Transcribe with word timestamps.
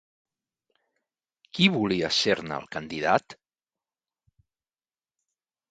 Qui 1.57 1.67
volia 1.75 2.11
ser-ne 2.21 2.59
el 2.63 2.67
candidat? 2.79 3.39